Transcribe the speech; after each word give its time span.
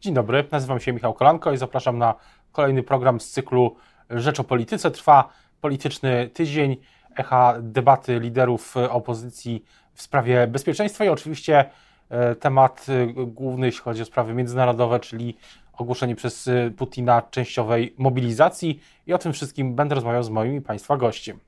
Dzień 0.00 0.14
dobry, 0.14 0.44
nazywam 0.50 0.80
się 0.80 0.92
Michał 0.92 1.14
Kolanko 1.14 1.52
i 1.52 1.56
zapraszam 1.56 1.98
na 1.98 2.14
kolejny 2.52 2.82
program 2.82 3.20
z 3.20 3.30
cyklu 3.30 3.76
Rzecz 4.10 4.40
o 4.40 4.44
Polityce. 4.44 4.90
Trwa 4.90 5.28
polityczny 5.60 6.30
tydzień, 6.34 6.76
echa 7.16 7.54
debaty 7.60 8.18
liderów 8.18 8.76
opozycji 8.76 9.64
w 9.94 10.02
sprawie 10.02 10.46
bezpieczeństwa 10.46 11.04
i 11.04 11.08
oczywiście 11.08 11.64
e, 12.08 12.34
temat 12.34 12.86
e, 12.88 13.06
główny, 13.26 13.66
jeśli 13.66 13.80
chodzi 13.80 14.02
o 14.02 14.04
sprawy 14.04 14.34
międzynarodowe, 14.34 15.00
czyli 15.00 15.36
ogłoszenie 15.72 16.16
przez 16.16 16.48
e, 16.48 16.70
Putina 16.70 17.22
częściowej 17.22 17.94
mobilizacji 17.98 18.80
i 19.06 19.12
o 19.12 19.18
tym 19.18 19.32
wszystkim 19.32 19.74
będę 19.74 19.94
rozmawiał 19.94 20.22
z 20.22 20.30
moim 20.30 20.56
i 20.56 20.60
Państwa 20.60 20.96
gościem. 20.96 21.38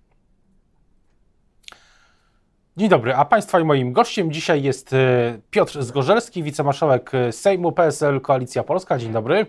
Dzień 2.76 2.88
dobry, 2.88 3.14
a 3.14 3.24
Państwa 3.24 3.60
i 3.60 3.64
moim 3.64 3.92
gościem 3.92 4.32
dzisiaj 4.32 4.62
jest 4.62 4.92
e, 4.92 5.38
Piotr 5.50 5.82
Zgorzelski, 5.82 6.42
wicemarszałek 6.42 7.14
e, 7.14 7.32
Sejmu 7.32 7.72
PSL 7.72 8.20
Koalicja 8.20 8.62
Polska. 8.62 8.98
Dzień 8.98 9.12
dobry. 9.12 9.46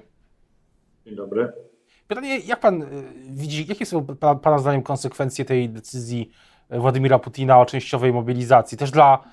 Dzień 1.06 1.16
dobry. 1.16 1.54
Pytanie, 2.08 2.40
jak 2.40 2.60
Pan 2.60 2.82
e, 2.82 2.88
widzi, 3.30 3.66
jakie 3.68 3.86
są 3.86 4.06
Pana 4.42 4.60
zdaniem 4.60 4.84
konsekwencje 4.84 5.46
tej 5.46 5.70
decyzji 5.70 6.30
Władimira 6.70 7.20
Putina 7.20 7.60
o 7.60 7.66
częściowej 7.66 8.14
mobilizacji, 8.14 8.78
też 8.78 8.92
dla, 8.92 9.24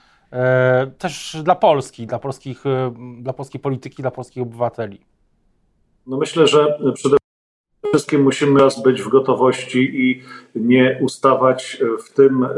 też 0.99 1.37
dla 1.43 1.55
Polski, 1.55 2.07
dla, 2.07 2.19
polskich, 2.19 2.65
dla 3.19 3.33
polskiej 3.33 3.61
polityki, 3.61 4.03
dla 4.03 4.11
polskich 4.11 4.43
obywateli? 4.43 5.01
No 6.07 6.17
myślę, 6.17 6.47
że 6.47 6.79
przede 6.95 7.17
wszystkim 7.89 8.23
musimy 8.23 8.61
być 8.85 9.03
w 9.03 9.09
gotowości 9.09 9.91
i 9.95 10.23
nie 10.55 10.99
ustawać 11.01 11.83
w 12.05 12.15
tym 12.15 12.45
e, 12.45 12.49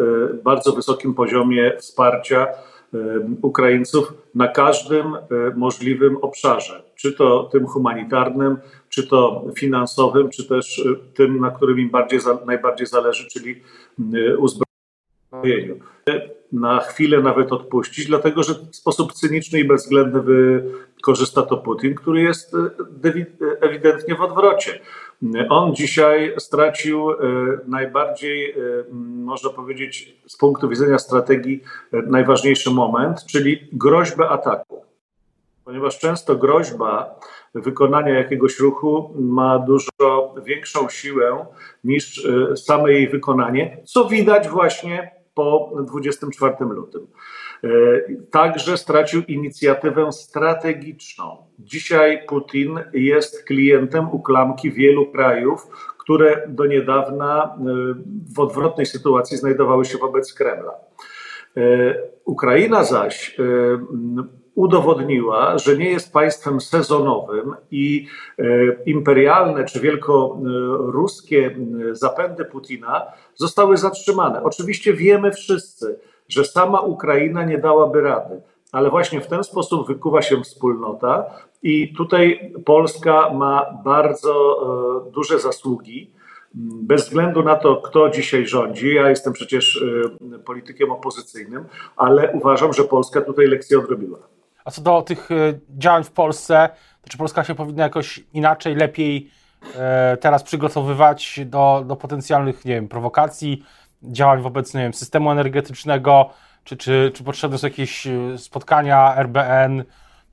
bardzo 0.45 0.73
wysokim 0.73 1.15
poziomie 1.15 1.73
wsparcia 1.79 2.47
e, 2.47 2.99
Ukraińców 3.43 4.15
na 4.35 4.49
każdym 4.49 5.15
e, 5.15 5.21
możliwym 5.57 6.17
obszarze, 6.17 6.83
czy 6.95 7.13
to 7.13 7.49
tym 7.53 7.67
humanitarnym, 7.67 8.57
czy 8.89 9.07
to 9.07 9.45
finansowym, 9.59 10.31
czy 10.31 10.49
też 10.49 10.85
tym, 11.15 11.41
na 11.41 11.51
którym 11.51 11.79
im 11.79 11.91
bardziej, 11.91 12.21
najbardziej 12.47 12.87
zależy, 12.87 13.29
czyli 13.29 13.63
uzbrojeniu. 14.39 15.77
Na 16.53 16.81
chwilę 16.81 17.21
nawet 17.21 17.53
odpuścić, 17.53 18.07
dlatego 18.07 18.43
że 18.43 18.55
w 18.55 18.77
sposób 18.77 19.13
cyniczny 19.13 19.61
i 19.61 19.65
bezwzględny 19.65 20.21
wykorzysta 20.21 21.43
to 21.43 21.57
Putin, 21.57 21.95
który 21.95 22.21
jest 22.21 22.57
ewidentnie 23.61 24.15
w 24.15 24.21
odwrocie. 24.21 24.81
On 25.49 25.75
dzisiaj 25.75 26.35
stracił 26.39 27.11
e, 27.11 27.17
najbardziej, 27.67 28.51
e, 28.51 28.55
można 29.25 29.51
powiedzieć, 29.51 30.17
z 30.27 30.37
punktu 30.37 30.69
widzenia 30.69 30.99
strategii, 30.99 31.63
e, 31.93 32.03
najważniejszy 32.03 32.71
moment, 32.71 33.27
czyli 33.27 33.69
groźbę 33.73 34.29
ataku. 34.29 34.85
Ponieważ 35.65 35.99
często 35.99 36.37
groźba 36.37 37.21
wykonania 37.55 38.15
jakiegoś 38.19 38.59
ruchu 38.59 39.15
ma 39.19 39.59
dużo 39.59 40.35
większą 40.45 40.89
siłę 40.89 41.47
niż 41.85 42.29
same 42.57 42.93
jej 42.93 43.09
wykonanie, 43.09 43.77
co 43.85 44.05
widać 44.05 44.49
właśnie 44.49 45.11
po 45.35 45.73
24 45.87 46.55
lutym. 46.61 47.07
Także 48.31 48.77
stracił 48.77 49.23
inicjatywę 49.29 50.13
strategiczną. 50.13 51.37
Dzisiaj 51.59 52.27
Putin 52.29 52.81
jest 52.93 53.45
klientem 53.45 54.09
uklamki 54.13 54.73
wielu 54.73 55.07
krajów, 55.07 55.67
które 55.99 56.43
do 56.49 56.67
niedawna 56.67 57.59
w 58.35 58.41
odwrotnej 58.41 58.87
sytuacji 58.87 59.37
znajdowały 59.37 59.85
się 59.85 59.99
wobec 59.99 60.35
Kremla. 60.35 60.75
Ukraina 62.25 62.85
zaś 62.85 63.37
udowodniła, 64.55 65.59
że 65.59 65.77
nie 65.77 65.91
jest 65.91 66.13
państwem 66.13 66.61
sezonowym 66.61 67.55
i 67.71 68.07
imperialne 68.87 69.65
czy 69.65 69.81
wielkoruskie 69.81 71.57
zapędy 71.93 72.45
Putina 72.45 73.07
zostały 73.35 73.77
zatrzymane. 73.77 74.43
Oczywiście 74.43 74.93
wiemy 74.93 75.33
wszyscy, 75.33 75.99
że 76.33 76.45
sama 76.45 76.81
Ukraina 76.81 77.45
nie 77.45 77.59
dałaby 77.59 78.01
rady, 78.01 78.43
ale 78.73 78.91
właśnie 78.91 79.21
w 79.21 79.27
ten 79.27 79.45
sposób 79.45 79.87
wykuwa 79.87 80.23
się 80.23 80.41
wspólnota 80.43 81.25
i 81.63 81.95
tutaj 81.95 82.53
Polska 82.65 83.31
ma 83.33 83.79
bardzo 83.85 84.33
e, 85.09 85.11
duże 85.11 85.39
zasługi. 85.39 86.11
Bez 86.55 87.05
względu 87.05 87.43
na 87.43 87.57
to, 87.57 87.77
kto 87.77 88.11
dzisiaj 88.11 88.47
rządzi, 88.47 88.95
ja 88.95 89.09
jestem 89.09 89.33
przecież 89.33 89.85
e, 90.35 90.39
politykiem 90.39 90.91
opozycyjnym, 90.91 91.65
ale 91.97 92.33
uważam, 92.33 92.73
że 92.73 92.85
Polska 92.85 93.21
tutaj 93.21 93.47
lekcję 93.47 93.79
odrobiła. 93.79 94.19
A 94.65 94.71
co 94.71 94.83
do 94.83 95.03
tych 95.03 95.31
e, 95.31 95.35
działań 95.79 96.05
w 96.05 96.11
Polsce, 96.11 96.69
to 97.03 97.11
czy 97.11 97.19
Polska 97.19 97.45
się 97.45 97.55
powinna 97.55 97.83
jakoś 97.83 98.25
inaczej, 98.33 98.75
lepiej 98.75 99.31
teraz 100.21 100.43
przygotowywać 100.43 101.41
do, 101.47 101.85
do 101.87 101.97
potencjalnych, 101.97 102.65
nie 102.65 102.75
wiem, 102.75 102.89
prowokacji, 102.89 103.63
działań 104.05 104.43
wobec, 104.43 104.75
nie 104.75 104.81
wiem, 104.81 104.95
systemu 104.95 105.31
energetycznego, 105.31 106.31
czy, 106.65 106.77
czy, 106.77 107.11
czy 107.15 107.25
potrzebne 107.25 107.59
są 107.59 107.67
jakieś 107.67 108.09
spotkania 108.37 109.17
RBN, 109.17 109.85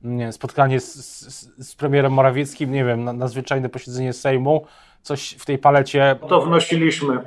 nie, 0.04 0.32
spotkanie 0.32 0.80
z, 0.80 0.96
z, 0.96 1.68
z, 1.68 1.76
premierem 1.76 2.14
Morawieckim, 2.14 2.72
nie 2.72 2.86
wiem, 2.86 3.04
nadzwyczajne 3.04 3.70
posiedzenie 3.70 4.14
Sejmu, 4.14 4.66
coś 5.02 5.30
w 5.32 5.46
tej 5.46 5.58
palecie. 5.58 6.16
To 6.30 6.42
wnosiliśmy. 6.42 7.20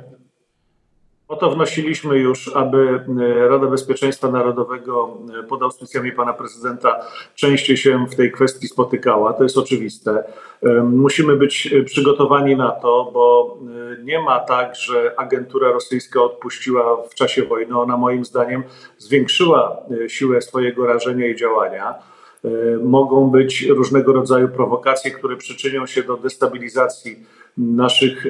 O 1.33 1.35
to 1.35 1.51
wnosiliśmy 1.51 2.17
już, 2.17 2.55
aby 2.55 3.05
e, 3.19 3.47
Rada 3.47 3.67
Bezpieczeństwa 3.67 4.31
Narodowego 4.31 5.17
e, 5.39 5.43
pod 5.43 5.61
auspicjami 5.63 6.11
pana 6.11 6.33
prezydenta 6.33 7.05
częściej 7.35 7.77
się 7.77 8.05
w 8.11 8.15
tej 8.15 8.31
kwestii 8.31 8.67
spotykała. 8.67 9.33
To 9.33 9.43
jest 9.43 9.57
oczywiste. 9.57 10.23
E, 10.63 10.69
musimy 10.83 11.35
być 11.35 11.73
przygotowani 11.85 12.55
na 12.55 12.71
to, 12.71 13.09
bo 13.13 13.57
nie 14.03 14.21
ma 14.21 14.39
tak, 14.39 14.75
że 14.75 15.13
agentura 15.17 15.71
rosyjska 15.71 16.21
odpuściła 16.23 16.97
w 17.09 17.15
czasie 17.15 17.43
wojny. 17.43 17.79
Ona 17.79 17.97
moim 17.97 18.25
zdaniem 18.25 18.63
zwiększyła 18.97 19.77
siłę 20.07 20.41
swojego 20.41 20.85
rażenia 20.85 21.27
i 21.27 21.35
działania. 21.35 22.12
E, 22.45 22.77
mogą 22.77 23.29
być 23.29 23.61
różnego 23.61 24.13
rodzaju 24.13 24.49
prowokacje, 24.49 25.11
które 25.11 25.37
przyczynią 25.37 25.85
się 25.85 26.03
do 26.03 26.17
destabilizacji 26.17 27.25
naszych 27.57 28.25
e, 28.25 28.29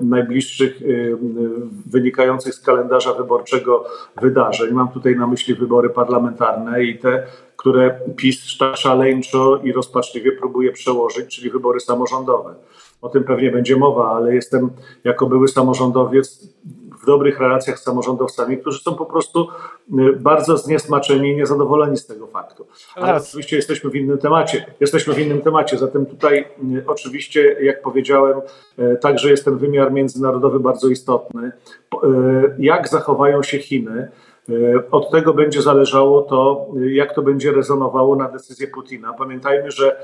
najbliższych, 0.00 0.82
e, 0.82 0.86
wynikających 1.86 2.54
z 2.54 2.60
kalendarza 2.60 3.14
wyborczego 3.14 3.84
wydarzeń. 4.20 4.72
Mam 4.72 4.88
tutaj 4.88 5.16
na 5.16 5.26
myśli 5.26 5.54
wybory 5.54 5.90
parlamentarne 5.90 6.84
i 6.84 6.98
te, 6.98 7.26
które 7.56 8.00
PiS 8.16 8.58
szaleńczo 8.74 9.60
i 9.64 9.72
rozpaczliwie 9.72 10.32
próbuje 10.32 10.72
przełożyć, 10.72 11.36
czyli 11.36 11.50
wybory 11.50 11.80
samorządowe. 11.80 12.54
O 13.02 13.08
tym 13.08 13.24
pewnie 13.24 13.50
będzie 13.50 13.76
mowa, 13.76 14.10
ale 14.10 14.34
jestem 14.34 14.70
jako 15.04 15.26
były 15.26 15.48
samorządowiec 15.48 16.48
w 17.02 17.06
dobrych 17.06 17.40
relacjach 17.40 17.78
z 17.78 17.82
samorządowcami, 17.82 18.58
którzy 18.58 18.82
są 18.82 18.94
po 18.94 19.06
prostu 19.06 19.48
y, 19.98 20.16
bardzo 20.16 20.56
zniesmaczeni 20.56 21.30
i 21.30 21.36
niezadowoleni 21.36 21.96
z 21.96 22.06
tego 22.06 22.26
faktu. 22.26 22.66
Ale 22.94 23.16
oczywiście 23.16 23.56
jesteśmy 23.56 23.90
w 23.90 23.96
innym 23.96 24.18
temacie. 24.18 24.66
Jesteśmy 24.80 25.14
w 25.14 25.18
innym 25.18 25.40
temacie, 25.40 25.78
zatem 25.78 26.06
tutaj 26.06 26.38
y, 26.74 26.84
oczywiście, 26.86 27.56
jak 27.62 27.82
powiedziałem, 27.82 28.40
y, 28.78 28.96
także 29.00 29.30
jest 29.30 29.44
ten 29.44 29.58
wymiar 29.58 29.92
międzynarodowy 29.92 30.60
bardzo 30.60 30.88
istotny. 30.88 31.52
Jak 32.58 32.88
zachowają 32.88 33.42
się 33.42 33.58
Chiny? 33.58 34.08
Od 34.90 35.10
tego 35.10 35.34
będzie 35.34 35.62
zależało 35.62 36.22
to, 36.22 36.66
jak 36.90 37.14
to 37.14 37.22
będzie 37.22 37.52
rezonowało 37.52 38.16
na 38.16 38.28
decyzję 38.28 38.66
Putina. 38.66 39.12
Pamiętajmy, 39.12 39.70
że 39.70 39.96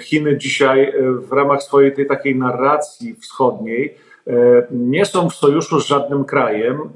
Chiny 0.00 0.38
dzisiaj 0.38 0.92
w 1.18 1.32
ramach 1.32 1.62
swojej 1.62 1.94
tej 1.94 2.06
takiej 2.06 2.36
narracji 2.36 3.14
wschodniej 3.14 3.96
nie 4.70 5.04
są 5.04 5.30
w 5.30 5.34
sojuszu 5.34 5.80
z 5.80 5.86
żadnym 5.86 6.24
krajem, 6.24 6.80
e, 6.80 6.86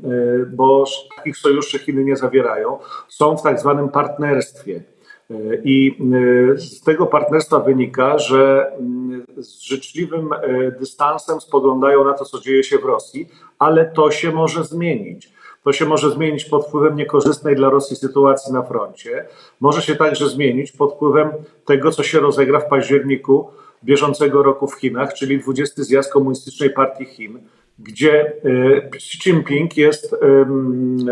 bo 0.47 0.85
takich 1.17 1.37
sojuszy 1.37 1.79
Chiny 1.79 2.05
nie 2.05 2.17
zawierają. 2.17 2.79
Są 3.09 3.37
w 3.37 3.43
tak 3.43 3.61
zwanym 3.61 3.89
partnerstwie. 3.89 4.83
E, 5.31 5.35
I 5.65 5.99
z 6.57 6.81
tego 6.81 7.07
partnerstwa 7.07 7.61
wynika, 7.61 8.19
że 8.19 8.73
mm, 8.79 9.25
z 9.37 9.61
życzliwym 9.61 10.31
dystansem 10.79 11.41
spoglądają 11.41 12.05
na 12.05 12.15
to, 12.15 12.25
co 12.25 12.41
dzieje 12.41 12.65
się 12.65 12.79
w 12.79 12.85
Rosji, 12.85 13.29
ale 13.59 13.85
to 13.85 14.11
się 14.11 14.33
może 14.33 14.65
zmienić. 14.65 15.33
To 15.65 15.73
się 15.73 15.87
może 15.87 16.11
zmienić 16.11 16.45
pod 16.45 16.67
wpływem 16.67 16.97
niekorzystnej 16.97 17.57
dla 17.57 17.71
Rosji 17.71 17.97
sytuacji 17.97 18.53
na 18.53 18.63
froncie. 18.63 19.27
Może 19.61 19.83
się 19.83 19.97
także 19.97 20.29
zmienić 20.29 20.73
pod 20.73 20.95
wpływem 20.95 21.31
tego, 21.65 21.91
co 21.91 22.03
się 22.03 22.21
rozegra 22.21 22.61
w 22.61 22.69
październiku 22.69 23.51
bieżącego 23.85 24.43
roku 24.43 24.67
w 24.67 24.75
Chinach, 24.75 25.15
czyli 25.15 25.39
20 25.39 25.83
zjazd 25.83 26.13
Komunistycznej 26.13 26.71
Partii 26.71 27.05
Chin, 27.05 27.39
gdzie 27.79 28.27
e, 28.27 28.33
Xi 28.95 29.19
Jinping 29.19 29.77
jest, 29.77 30.17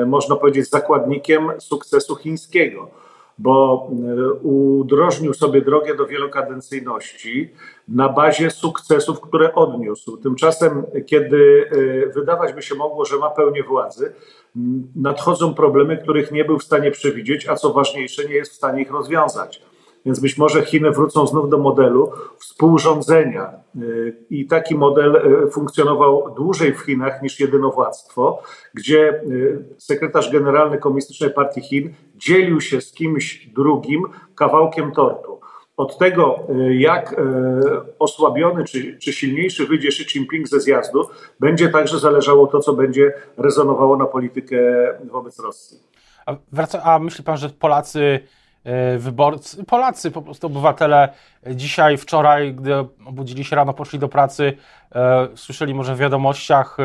można 0.06 0.36
powiedzieć, 0.36 0.70
zakładnikiem 0.70 1.50
sukcesu 1.58 2.16
chińskiego, 2.16 2.90
bo 3.38 3.88
e, 3.90 4.32
udrożnił 4.32 5.34
sobie 5.34 5.62
drogę 5.62 5.96
do 5.96 6.06
wielokadencyjności 6.06 7.50
na 7.88 8.08
bazie 8.08 8.50
sukcesów, 8.50 9.20
które 9.20 9.54
odniósł. 9.54 10.16
Tymczasem, 10.16 10.84
kiedy 11.06 11.70
e, 12.06 12.12
wydawać 12.12 12.52
by 12.52 12.62
się 12.62 12.74
mogło, 12.74 13.04
że 13.04 13.18
ma 13.18 13.30
pełnię 13.30 13.62
władzy, 13.62 14.12
nadchodzą 14.96 15.54
problemy, 15.54 15.96
których 15.96 16.32
nie 16.32 16.44
był 16.44 16.58
w 16.58 16.64
stanie 16.64 16.90
przewidzieć, 16.90 17.48
a 17.48 17.56
co 17.56 17.72
ważniejsze, 17.72 18.24
nie 18.24 18.34
jest 18.34 18.52
w 18.52 18.56
stanie 18.56 18.82
ich 18.82 18.90
rozwiązać. 18.90 19.62
Więc 20.06 20.20
być 20.20 20.38
może 20.38 20.64
Chiny 20.64 20.90
wrócą 20.90 21.26
znów 21.26 21.50
do 21.50 21.58
modelu 21.58 22.12
współrządzenia. 22.38 23.52
I 24.30 24.46
taki 24.46 24.74
model 24.74 25.20
funkcjonował 25.50 26.34
dłużej 26.34 26.74
w 26.74 26.80
Chinach 26.80 27.22
niż 27.22 27.40
jedynowładztwo, 27.40 28.42
gdzie 28.74 29.22
sekretarz 29.78 30.32
generalny 30.32 30.78
Komunistycznej 30.78 31.30
Partii 31.30 31.60
Chin 31.60 31.94
dzielił 32.16 32.60
się 32.60 32.80
z 32.80 32.92
kimś 32.92 33.46
drugim 33.46 34.02
kawałkiem 34.34 34.92
tortu. 34.92 35.40
Od 35.76 35.98
tego, 35.98 36.38
jak 36.70 37.20
osłabiony 37.98 38.64
czy, 38.64 38.98
czy 38.98 39.12
silniejszy 39.12 39.66
wyjdzie 39.66 39.88
Xi 39.88 40.02
Jinping 40.02 40.48
ze 40.48 40.60
zjazdu, 40.60 41.08
będzie 41.40 41.68
także 41.68 41.98
zależało 41.98 42.46
to, 42.46 42.60
co 42.60 42.72
będzie 42.72 43.12
rezonowało 43.36 43.96
na 43.96 44.06
politykę 44.06 44.58
wobec 45.04 45.38
Rosji. 45.38 45.78
A, 46.26 46.36
wraca, 46.52 46.82
a 46.82 46.98
myśli 46.98 47.24
pan, 47.24 47.36
że 47.36 47.48
Polacy, 47.48 48.20
wyborcy, 48.98 49.64
Polacy, 49.64 50.10
po 50.10 50.22
prostu 50.22 50.46
obywatele 50.46 51.08
dzisiaj, 51.46 51.96
wczoraj, 51.96 52.54
gdy 52.54 52.74
obudzili 53.06 53.44
się 53.44 53.56
rano, 53.56 53.74
poszli 53.74 53.98
do 53.98 54.08
pracy, 54.08 54.52
e, 54.94 55.28
słyszeli 55.34 55.74
może 55.74 55.94
w 55.94 55.98
wiadomościach, 55.98 56.76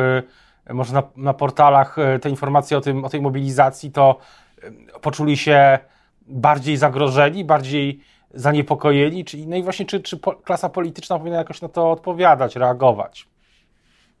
e, 0.66 0.74
może 0.74 0.94
na, 0.94 1.02
na 1.16 1.34
portalach 1.34 1.96
te 2.22 2.30
informacje 2.30 2.78
o, 2.78 2.80
tym, 2.80 3.04
o 3.04 3.08
tej 3.08 3.20
mobilizacji, 3.20 3.92
to 3.92 4.18
poczuli 5.00 5.36
się 5.36 5.78
bardziej 6.26 6.76
zagrożeni, 6.76 7.44
bardziej 7.44 8.00
zaniepokojeni, 8.34 9.24
no 9.46 9.56
i 9.56 9.62
właśnie 9.62 9.86
czy, 9.86 10.00
czy 10.00 10.18
klasa 10.44 10.68
polityczna 10.68 11.18
powinna 11.18 11.38
jakoś 11.38 11.62
na 11.62 11.68
to 11.68 11.90
odpowiadać, 11.90 12.56
reagować? 12.56 13.28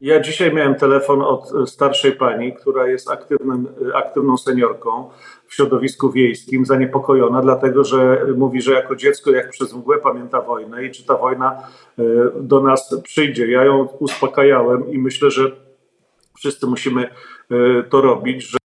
Ja 0.00 0.20
dzisiaj 0.20 0.54
miałem 0.54 0.74
telefon 0.74 1.22
od 1.22 1.52
e, 1.62 1.66
starszej 1.66 2.12
pani, 2.12 2.52
która 2.52 2.86
jest 2.86 3.10
aktywnym, 3.10 3.68
e, 3.90 3.96
aktywną 3.96 4.36
seniorką 4.36 5.10
środowisku 5.54 6.10
wiejskim, 6.10 6.66
zaniepokojona, 6.66 7.42
dlatego 7.42 7.84
że 7.84 8.26
mówi, 8.36 8.62
że 8.62 8.72
jako 8.72 8.96
dziecko, 8.96 9.30
jak 9.30 9.50
przez 9.50 9.74
mgłę 9.74 9.98
pamięta 9.98 10.40
wojnę 10.40 10.84
i 10.84 10.90
czy 10.90 11.06
ta 11.06 11.16
wojna 11.16 11.62
e, 11.98 12.02
do 12.40 12.60
nas 12.60 13.00
przyjdzie. 13.02 13.50
Ja 13.50 13.64
ją 13.64 13.84
uspokajałem 13.84 14.92
i 14.92 14.98
myślę, 14.98 15.30
że 15.30 15.52
wszyscy 16.36 16.66
musimy 16.66 17.08
to 17.90 18.00
robić, 18.00 18.50
że 18.50 18.58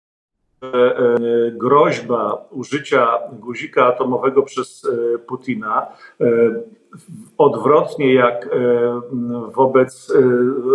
groźba 1.53 2.49
użycia 2.50 3.19
guzika 3.32 3.87
atomowego 3.87 4.43
przez 4.43 4.87
Putina 5.27 5.87
odwrotnie 7.39 8.15
jak 8.15 8.47
e, 8.47 8.49
wobec 9.55 10.11
e, 10.11 10.21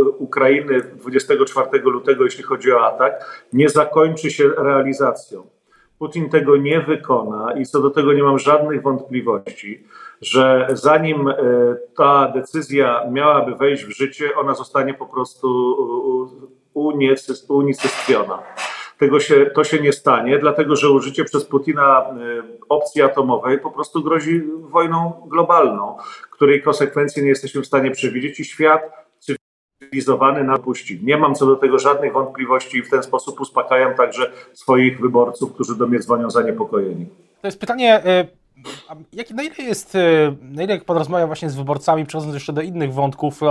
Ukrainy 0.09 0.81
24 0.81 1.79
lutego, 1.83 2.23
jeśli 2.23 2.43
chodzi 2.43 2.71
o 2.71 2.85
atak, 2.85 3.45
nie 3.53 3.69
zakończy 3.69 4.31
się 4.31 4.49
realizacją. 4.57 5.47
Putin 6.01 6.29
tego 6.29 6.57
nie 6.57 6.81
wykona 6.81 7.53
i 7.53 7.65
co 7.65 7.81
do 7.81 7.89
tego 7.89 8.13
nie 8.13 8.23
mam 8.23 8.39
żadnych 8.39 8.81
wątpliwości, 8.81 9.83
że 10.21 10.67
zanim 10.73 11.27
e, 11.27 11.35
ta 11.97 12.31
decyzja 12.35 13.01
miałaby 13.11 13.55
wejść 13.55 13.85
w 13.85 13.97
życie, 13.97 14.29
ona 14.35 14.53
zostanie 14.53 14.93
po 14.93 15.05
prostu 15.05 15.77
unicestwiona. 17.47 18.39
Tego 18.97 19.19
się, 19.19 19.45
to 19.45 19.63
się 19.63 19.79
nie 19.79 19.93
stanie, 19.93 20.39
dlatego 20.39 20.75
że 20.75 20.89
użycie 20.89 21.23
przez 21.23 21.45
Putina 21.45 22.01
e, 22.01 22.13
opcji 22.69 23.01
atomowej 23.01 23.59
po 23.59 23.71
prostu 23.71 24.03
grozi 24.03 24.41
wojną 24.59 25.27
globalną, 25.27 25.97
której 26.31 26.61
konsekwencji 26.61 27.23
nie 27.23 27.29
jesteśmy 27.29 27.61
w 27.61 27.67
stanie 27.67 27.91
przewidzieć 27.91 28.39
i 28.39 28.45
świat 28.45 29.00
cywilizowany 29.81 30.43
napuści. 30.43 30.99
Nie 31.03 31.17
mam 31.17 31.35
co 31.35 31.45
do 31.45 31.55
tego 31.55 31.79
żadnych 31.79 32.13
wątpliwości 32.13 32.77
i 32.77 32.83
w 32.83 32.89
ten 32.89 33.03
sposób 33.03 33.41
uspokajam 33.41 33.95
także 33.95 34.31
swoich 34.53 35.01
wyborców, 35.01 35.53
którzy 35.53 35.77
do 35.77 35.87
mnie 35.87 35.99
dzwonią 35.99 36.29
zaniepokojeni. 36.29 37.05
To 37.41 37.47
jest 37.47 37.59
pytanie, 37.59 38.05
e, 38.05 38.27
jak, 39.13 39.31
na 39.31 39.43
ile 39.43 39.55
jest, 39.57 39.95
e, 39.95 39.99
na 40.41 40.63
ile 40.63 40.73
jak 40.73 40.85
pan 40.85 40.97
rozmawia 40.97 41.27
właśnie 41.27 41.49
z 41.49 41.55
wyborcami, 41.55 42.05
przechodząc 42.05 42.33
jeszcze 42.33 42.53
do 42.53 42.61
innych 42.61 42.93
wątków, 42.93 43.41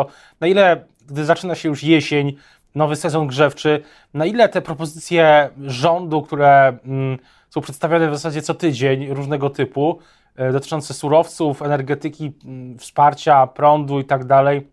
na 0.41 0.47
ile, 0.47 0.85
gdy 1.09 1.25
zaczyna 1.25 1.55
się 1.55 1.69
już 1.69 1.83
jesień, 1.83 2.37
nowy 2.75 2.97
sezon 2.97 3.27
grzewczy, 3.27 3.83
na 4.15 4.27
ile 4.27 4.49
te 4.49 4.63
propozycje 4.63 5.51
rządu, 5.63 6.23
które 6.23 6.79
mm, 6.85 7.19
są 7.51 7.61
przedstawiane 7.61 8.11
w 8.11 8.15
zasadzie 8.15 8.43
co 8.43 8.55
tydzień, 8.55 9.15
różnego 9.15 9.51
typu, 9.51 9.99
e, 10.37 10.53
dotyczące 10.53 10.95
surowców, 10.95 11.63
energetyki, 11.63 12.33
mm, 12.45 12.79
wsparcia, 12.79 13.47
prądu 13.47 14.01
i 14.01 14.05
tak 14.05 14.25
dalej, 14.25 14.67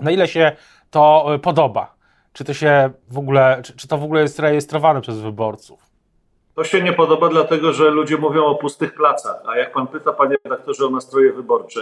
na 0.00 0.10
ile 0.10 0.28
się 0.28 0.52
to 0.90 1.34
e, 1.34 1.38
podoba? 1.38 1.94
Czy 2.32 2.44
to 2.44 2.54
się 2.54 2.90
w 3.10 3.18
ogóle, 3.18 3.60
czy, 3.64 3.76
czy 3.76 3.88
to 3.88 3.98
w 3.98 4.04
ogóle 4.04 4.22
jest 4.22 4.38
rejestrowane 4.38 5.00
przez 5.00 5.20
wyborców? 5.20 5.80
To 6.54 6.64
się 6.64 6.82
nie 6.82 6.92
podoba, 6.92 7.28
dlatego 7.28 7.72
że 7.72 7.90
ludzie 7.90 8.16
mówią 8.16 8.44
o 8.44 8.54
pustych 8.54 8.94
placach. 8.94 9.42
A 9.46 9.56
jak 9.58 9.72
pan 9.72 9.86
pyta, 9.86 10.12
panie 10.12 10.36
redaktorze, 10.44 10.86
o 10.86 10.90
nastroje 10.90 11.32
wyborcze, 11.32 11.80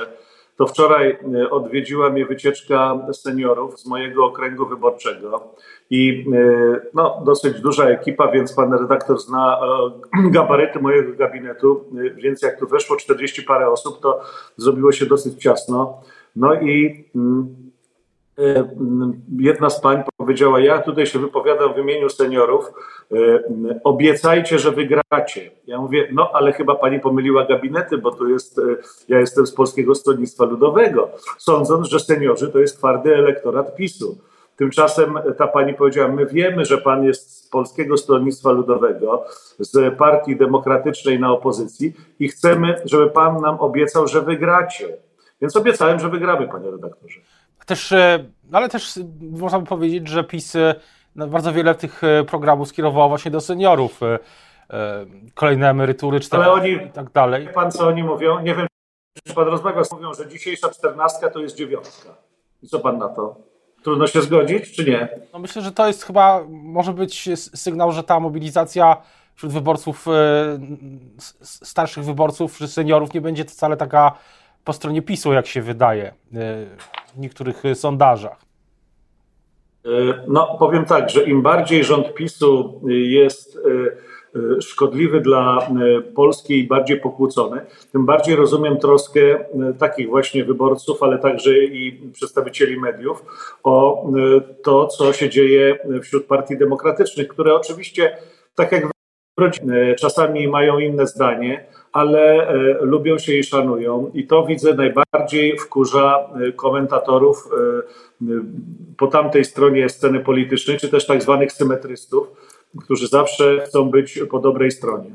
to 0.57 0.67
wczoraj 0.67 1.19
e, 1.35 1.51
odwiedziła 1.51 2.11
mnie 2.11 2.27
wycieczka 2.27 2.99
seniorów 3.13 3.81
z 3.81 3.87
mojego 3.87 4.25
okręgu 4.25 4.67
wyborczego 4.67 5.55
i 5.91 6.27
e, 6.35 6.81
no, 6.95 7.23
dosyć 7.25 7.61
duża 7.61 7.85
ekipa, 7.85 8.31
więc 8.31 8.53
pan 8.53 8.73
redaktor 8.73 9.19
zna 9.19 9.61
gabaryty 10.37 10.79
mojego 10.79 11.13
gabinetu, 11.13 11.85
więc 12.17 12.43
jak 12.43 12.59
tu 12.59 12.67
weszło 12.67 12.97
40 12.97 13.43
parę 13.43 13.71
osób, 13.71 14.01
to 14.01 14.21
zrobiło 14.57 14.93
się 14.93 15.07
dosyć 15.07 15.43
ciasno. 15.43 16.01
No 16.37 16.55
i 16.55 17.05
mm, 17.15 17.57
jedna 19.39 19.71
z 19.71 19.81
pań 19.81 20.03
powiedziała, 20.17 20.61
ja 20.61 20.79
tutaj 20.83 21.07
się 21.07 21.19
wypowiadam 21.19 21.75
w 21.75 21.79
imieniu 21.79 22.09
seniorów, 22.09 22.73
e, 23.13 23.17
obiecajcie, 23.85 24.59
że 24.59 24.73
wygracie. 24.73 25.51
Ja 25.67 25.81
mówię, 25.81 26.09
no 26.13 26.31
ale 26.33 26.53
chyba 26.53 26.75
pani 26.75 27.01
pomyliła 27.01 27.45
gabinety, 27.45 27.99
bo 27.99 28.11
tu 28.11 28.29
jest, 28.29 28.59
e, 28.59 28.63
ja 29.09 29.21
jestem 29.21 29.47
z 29.47 29.53
Polskiego 29.53 29.95
Stronnictwa 29.95 30.45
Ludowego, 30.45 31.09
sądząc, 31.39 31.89
że 31.89 32.01
seniorzy 32.01 32.49
to 32.49 32.59
jest 32.59 32.79
twardy 32.79 33.17
elektorat 33.17 33.77
PiSu. 33.77 34.19
Tymczasem 34.57 35.19
ta 35.39 35.47
pani 35.47 35.75
powiedziała, 35.75 36.09
my 36.09 36.27
wiemy, 36.27 36.65
że 36.65 36.79
pan 36.79 37.05
jest 37.05 37.45
z 37.45 37.49
Polskiego 37.49 37.97
Stronnictwa 37.97 38.53
Ludowego, 38.53 39.25
z 39.59 39.97
Partii 39.99 40.37
Demokratycznej 40.37 41.21
na 41.21 41.33
opozycji 41.33 41.93
i 42.19 42.29
chcemy, 42.29 42.75
żeby 42.85 43.11
pan 43.11 43.41
nam 43.41 43.61
obiecał, 43.61 44.07
że 44.07 44.23
wygracie. 44.23 44.89
Więc 45.41 45.57
obiecałem, 45.57 46.01
że 46.01 46.09
wygramy, 46.09 46.49
panie 46.49 46.71
redaktorze. 46.71 47.21
Też, 47.67 47.93
e, 47.93 48.25
ale 48.53 48.69
też 48.69 48.99
można 49.21 49.59
by 49.59 49.67
powiedzieć, 49.67 50.09
że 50.09 50.25
PiS 50.25 50.57
e, 50.57 50.75
no, 51.15 51.27
bardzo 51.27 51.53
wiele 51.53 51.75
tych 51.75 52.05
e, 52.05 52.25
programów 52.25 52.69
skierowało 52.69 53.09
właśnie 53.09 53.31
do 53.31 53.41
seniorów. 53.41 54.01
Kolejne 55.35 55.71
emerytury, 55.71 56.21
cztery 56.21 56.51
oni, 56.51 56.71
i 56.71 56.91
tak 56.91 57.11
dalej. 57.11 57.49
Pan 57.55 57.73
co 57.73 57.87
oni 57.87 58.03
mówią? 58.03 58.41
Nie 58.41 58.55
wiem, 58.55 58.67
czy 59.27 59.35
pan 59.35 59.49
rozmawia, 59.49 59.83
mówią, 59.93 60.15
że 60.15 60.29
dzisiejsza 60.29 60.69
czternastka 60.69 61.31
to 61.31 61.41
jest 61.41 61.57
dziewiątka. 61.57 62.09
I 62.63 62.69
co 62.69 62.81
pan 62.81 62.99
na 62.99 63.09
to? 63.09 63.37
Trudno 63.83 64.07
się 64.07 64.23
zgodzić, 64.23 64.73
czy 64.77 64.85
nie? 64.85 65.09
No 65.33 65.39
myślę, 65.39 65.63
że 65.63 65.73
to 65.73 65.87
jest 65.87 66.05
chyba, 66.05 66.45
może 66.49 66.93
być 66.93 67.29
sygnał, 67.37 67.93
że 67.93 68.03
ta 68.03 68.21
mobilizacja 68.21 68.97
wśród 69.35 69.53
wyborców, 69.53 70.07
starszych 71.43 72.05
wyborców, 72.05 72.57
czy 72.59 72.69
seniorów 72.69 73.15
nie 73.15 73.21
będzie 73.21 73.45
wcale 73.45 73.77
taka 73.77 74.13
po 74.67 74.73
stronie 74.73 75.03
PiSu, 75.03 75.33
jak 75.33 75.47
się 75.47 75.63
wydaje 75.63 76.13
w 77.15 77.19
niektórych 77.19 77.65
y, 77.65 77.75
sondażach? 77.75 78.39
E, 79.85 79.89
no, 80.29 80.57
powiem 80.59 80.85
tak, 80.85 81.11
że 81.11 81.25
im 81.25 81.43
bardziej 81.43 81.85
rząd 81.85 82.15
PiSu 82.15 82.81
jest 82.89 83.57
e, 83.57 83.61
e, 84.39 84.63
szkodliwy 84.63 85.21
dla 85.21 85.69
Polski 86.15 86.59
i 86.59 86.67
bardziej 86.67 87.01
pokłócony, 87.01 87.61
tym 87.93 88.07
bardziej 88.07 88.37
rozumiem 88.37 88.79
troskę 88.79 89.21
takich 89.79 90.09
właśnie 90.09 90.45
wyborców, 90.45 91.03
ale 91.03 91.19
także 91.19 91.59
i 91.59 92.11
przedstawicieli 92.13 92.81
mediów 92.81 93.25
o 93.63 94.07
to, 94.63 94.87
co 94.87 95.13
się 95.13 95.31
dzieje 95.31 95.79
wśród 96.03 96.27
partii 96.27 96.59
demokratycznych, 96.59 97.29
które 97.29 97.55
oczywiście, 97.55 98.17
tak 98.55 98.73
jak 98.73 98.85
czasami 99.99 100.49
mają 100.49 100.79
inne 100.79 101.07
zdanie, 101.07 101.67
ale 101.97 102.49
e, 102.49 102.55
lubią 102.81 103.19
się 103.19 103.35
i 103.35 103.45
szanują. 103.45 104.11
I 104.15 104.27
to 104.27 104.47
widzę 104.47 104.75
najbardziej 104.75 105.59
wkurza 105.59 106.31
e, 106.49 106.53
komentatorów 106.53 107.49
e, 108.21 108.27
po 108.97 109.07
tamtej 109.07 109.45
stronie 109.45 109.89
sceny 109.89 110.21
politycznej, 110.21 110.79
czy 110.79 110.89
też 110.89 111.07
tak 111.07 111.23
zwanych 111.23 111.53
symetrystów, 111.53 112.29
którzy 112.85 113.09
zawsze 113.09 113.61
chcą 113.61 113.91
być 113.91 114.21
po 114.31 114.39
dobrej 114.39 114.71
stronie. 114.71 115.11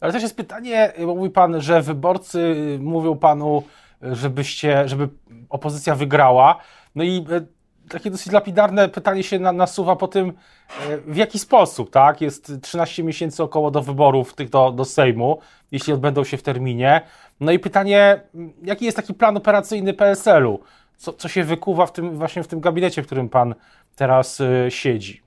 Ale 0.00 0.12
też 0.12 0.22
jest 0.22 0.36
pytanie, 0.36 0.92
mówi 1.06 1.30
pan, 1.30 1.60
że 1.60 1.82
wyborcy 1.82 2.54
mówią 2.80 3.16
panu, 3.16 3.62
żebyście, 4.02 4.88
żeby 4.88 5.08
opozycja 5.48 5.94
wygrała. 5.94 6.60
No 6.94 7.04
i 7.04 7.24
takie 7.88 8.10
dosyć 8.10 8.32
lapidarne 8.32 8.88
pytanie 8.88 9.22
się 9.22 9.38
nasuwa 9.38 9.96
po 9.96 10.08
tym, 10.08 10.32
e, 10.90 10.98
w 10.98 11.16
jaki 11.16 11.38
sposób, 11.38 11.90
tak? 11.90 12.20
Jest 12.20 12.52
13 12.62 13.02
miesięcy 13.02 13.42
około 13.42 13.70
do 13.70 13.82
wyborów 13.82 14.34
tych 14.34 14.48
do, 14.48 14.70
do 14.70 14.84
Sejmu, 14.84 15.38
jeśli 15.72 15.92
odbędą 15.92 16.24
się 16.24 16.36
w 16.36 16.42
terminie. 16.42 17.00
No 17.40 17.52
i 17.52 17.58
pytanie, 17.58 18.20
jaki 18.62 18.84
jest 18.84 18.96
taki 18.96 19.14
plan 19.14 19.36
operacyjny 19.36 19.94
PSL-u? 19.94 20.60
Co, 20.96 21.12
co 21.12 21.28
się 21.28 21.44
wykuwa 21.44 21.86
w 21.86 21.92
tym, 21.92 22.18
właśnie 22.18 22.42
w 22.42 22.48
tym 22.48 22.60
gabinecie, 22.60 23.02
w 23.02 23.06
którym 23.06 23.28
pan 23.28 23.54
teraz 23.96 24.40
y, 24.40 24.66
siedzi? 24.68 25.22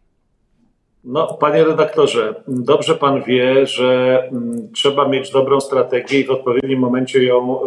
No, 1.03 1.27
panie 1.27 1.63
redaktorze, 1.63 2.43
dobrze 2.47 2.95
pan 2.95 3.23
wie, 3.23 3.65
że 3.65 4.19
mm, 4.31 4.71
trzeba 4.73 5.07
mieć 5.07 5.31
dobrą 5.31 5.59
strategię 5.59 6.19
i 6.19 6.25
w 6.25 6.31
odpowiednim 6.31 6.79
momencie 6.79 7.23
ją 7.23 7.61
y, 7.61 7.65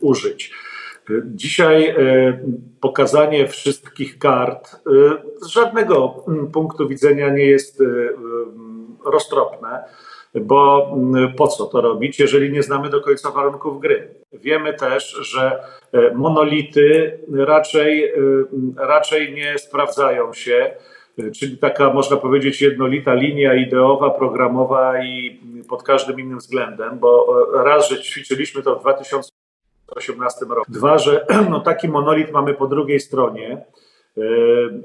użyć. 0.00 0.52
Dzisiaj 1.24 1.90
y, 1.90 2.38
pokazanie 2.80 3.48
wszystkich 3.48 4.18
kart 4.18 4.74
y, 4.74 4.80
z 5.40 5.46
żadnego 5.46 6.24
mm, 6.28 6.50
punktu 6.50 6.88
widzenia 6.88 7.28
nie 7.28 7.44
jest 7.44 7.82
roztropne, 9.04 9.84
bo 10.34 10.90
mm, 10.92 11.34
po 11.34 11.48
co 11.48 11.66
to 11.66 11.80
robić, 11.80 12.18
jeżeli 12.18 12.52
nie 12.52 12.62
znamy 12.62 12.90
do 12.90 13.00
końca 13.00 13.30
warunków 13.30 13.80
gry? 13.80 14.14
Wiemy 14.32 14.74
też, 14.74 15.10
że 15.10 15.62
monolity 16.14 17.18
raczej, 17.32 18.12
raczej 18.76 19.34
nie 19.34 19.58
sprawdzają 19.58 20.32
się 20.32 20.70
czyli 21.38 21.58
taka, 21.58 21.92
można 21.92 22.16
powiedzieć, 22.16 22.62
jednolita 22.62 23.14
linia 23.14 23.54
ideowa, 23.54 24.10
programowa 24.10 25.04
i 25.04 25.40
pod 25.68 25.82
każdym 25.82 26.20
innym 26.20 26.38
względem, 26.38 26.98
bo 26.98 27.26
raz, 27.64 27.88
że 27.88 28.02
ćwiczyliśmy 28.02 28.62
to 28.62 28.80
w 28.80 28.86
2018 29.90 30.46
roku, 30.48 30.72
dwa, 30.72 30.98
że 30.98 31.26
no, 31.50 31.60
taki 31.60 31.88
monolit 31.88 32.32
mamy 32.32 32.54
po 32.54 32.66
drugiej 32.66 33.00
stronie, 33.00 33.64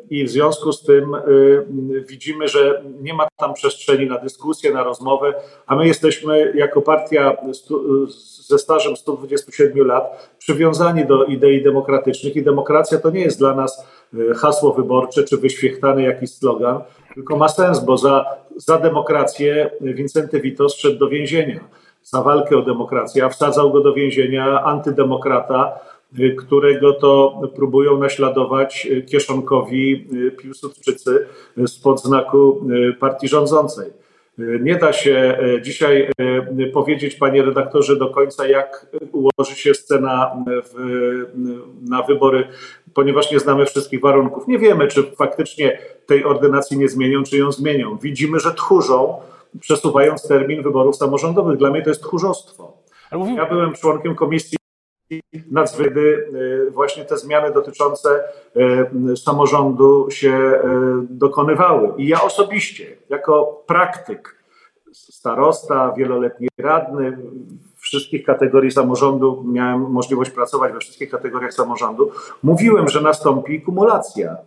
i 0.09 0.25
w 0.25 0.29
związku 0.29 0.71
z 0.71 0.83
tym 0.83 1.15
y, 1.15 2.05
widzimy, 2.07 2.47
że 2.47 2.83
nie 3.01 3.13
ma 3.13 3.27
tam 3.37 3.53
przestrzeni 3.53 4.07
na 4.07 4.17
dyskusję, 4.17 4.73
na 4.73 4.83
rozmowę, 4.83 5.33
a 5.67 5.75
my 5.75 5.87
jesteśmy 5.87 6.53
jako 6.55 6.81
partia 6.81 7.37
ze 8.47 8.59
stażem 8.59 8.95
127 8.95 9.87
lat 9.87 10.33
przywiązani 10.37 11.05
do 11.05 11.25
idei 11.25 11.63
demokratycznych 11.63 12.35
i 12.35 12.43
demokracja 12.43 12.97
to 12.97 13.09
nie 13.09 13.21
jest 13.21 13.39
dla 13.39 13.55
nas 13.55 13.85
hasło 14.35 14.73
wyborcze 14.73 15.23
czy 15.23 15.37
wyświechtany 15.37 16.03
jakiś 16.03 16.31
slogan, 16.31 16.81
tylko 17.13 17.37
ma 17.37 17.49
sens, 17.49 17.79
bo 17.79 17.97
za, 17.97 18.25
za 18.55 18.77
demokrację 18.77 19.69
Wincenty 19.81 20.41
Witos 20.41 20.75
szedł 20.75 20.97
do 20.97 21.07
więzienia. 21.07 21.59
Za 22.05 22.21
walkę 22.21 22.57
o 22.57 22.61
demokrację, 22.61 23.25
a 23.25 23.29
wsadzał 23.29 23.71
go 23.71 23.81
do 23.81 23.93
więzienia 23.93 24.63
antydemokrata, 24.63 25.79
którego 26.37 26.93
to 26.93 27.41
próbują 27.55 27.97
naśladować 27.97 28.87
kieszonkowi 29.07 30.07
Piłsudczycy 30.37 31.27
spod 31.67 32.01
znaku 32.01 32.61
partii 32.99 33.27
rządzącej. 33.27 33.91
Nie 34.37 34.75
da 34.75 34.93
się 34.93 35.37
dzisiaj 35.61 36.09
powiedzieć, 36.73 37.15
panie 37.15 37.43
redaktorze, 37.43 37.95
do 37.95 38.09
końca, 38.09 38.47
jak 38.47 38.95
ułoży 39.11 39.55
się 39.55 39.73
scena 39.73 40.35
w, 40.47 40.73
na 41.89 42.01
wybory, 42.01 42.47
ponieważ 42.93 43.31
nie 43.31 43.39
znamy 43.39 43.65
wszystkich 43.65 44.01
warunków. 44.01 44.47
Nie 44.47 44.59
wiemy, 44.59 44.87
czy 44.87 45.03
faktycznie 45.03 45.79
tej 46.05 46.25
ordynacji 46.25 46.77
nie 46.77 46.89
zmienią, 46.89 47.23
czy 47.23 47.37
ją 47.37 47.51
zmienią. 47.51 47.97
Widzimy, 48.01 48.39
że 48.39 48.53
tchórzą, 48.53 49.17
przesuwając 49.61 50.27
termin 50.27 50.63
wyborów 50.63 50.95
samorządowych. 50.95 51.57
Dla 51.57 51.69
mnie 51.69 51.81
to 51.81 51.89
jest 51.89 52.01
tchórzostwo. 52.01 52.77
Ja 53.35 53.45
byłem 53.45 53.73
członkiem 53.73 54.15
komisji 54.15 54.57
nadzwyczajne 55.51 56.01
y, 56.01 56.71
właśnie 56.71 57.05
te 57.05 57.17
zmiany 57.17 57.53
dotyczące 57.53 58.23
y, 59.11 59.17
samorządu 59.17 60.07
się 60.11 60.29
y, 60.33 60.61
dokonywały. 61.09 61.93
I 61.97 62.07
ja 62.07 62.21
osobiście, 62.21 62.97
jako 63.09 63.63
praktyk, 63.67 64.35
starosta, 64.93 65.93
wieloletni 65.97 66.47
radny, 66.57 67.17
wszystkich 67.77 68.25
kategorii 68.25 68.71
samorządu, 68.71 69.43
miałem 69.47 69.81
możliwość 69.81 70.31
pracować 70.31 70.73
we 70.73 70.79
wszystkich 70.79 71.09
kategoriach 71.09 71.53
samorządu, 71.53 72.11
mówiłem, 72.43 72.89
że 72.89 73.01
nastąpi 73.01 73.61
kumulacja. 73.61 74.37